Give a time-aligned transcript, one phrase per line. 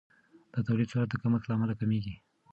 [0.53, 2.15] د تولید سرعت د کمښت له امله کمیږي.